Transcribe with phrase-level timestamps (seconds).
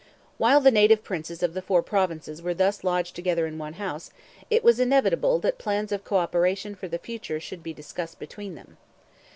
[0.39, 4.09] While the native Princes of the four Provinces were thus lodged together in one house,
[4.49, 8.55] it was inevitable that plans of co operation for the future should be discussed between
[8.55, 8.77] them.